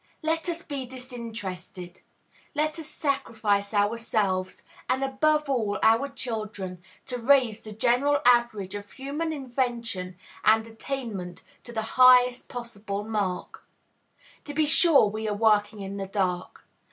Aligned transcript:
Let 0.23 0.49
us 0.49 0.63
be 0.63 0.87
disinterested. 0.87 2.01
Let 2.55 2.79
us 2.79 2.87
sacrifice 2.87 3.71
ourselves, 3.71 4.63
and, 4.89 5.03
above 5.03 5.47
all, 5.47 5.77
our 5.83 6.09
children, 6.09 6.81
to 7.05 7.19
raise 7.19 7.61
the 7.61 7.71
general 7.71 8.19
average 8.25 8.73
of 8.73 8.93
human 8.93 9.31
invention 9.31 10.17
and 10.43 10.65
attainment 10.65 11.43
to 11.65 11.71
the 11.71 11.83
highest 12.01 12.49
possible 12.49 13.03
mark. 13.03 13.67
To 14.45 14.55
be 14.55 14.65
sure, 14.65 15.07
we 15.07 15.27
are 15.29 15.35
working 15.35 15.81
in 15.81 15.97
the 15.97 16.07
dark. 16.07 16.67